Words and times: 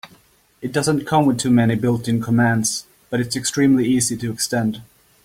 It 0.63 0.71
doesn't 0.71 1.05
come 1.05 1.27
with 1.27 1.37
too 1.37 1.51
many 1.51 1.75
built-in 1.75 2.23
commands, 2.23 2.87
but 3.11 3.19
it's 3.19 3.35
extremely 3.35 3.85
easy 3.85 4.17
to 4.17 4.31
extend. 4.31 4.81